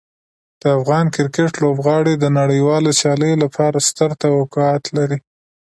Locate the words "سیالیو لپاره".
2.99-3.85